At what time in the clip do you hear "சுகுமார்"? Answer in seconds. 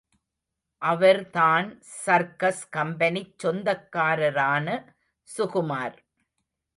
5.29-5.97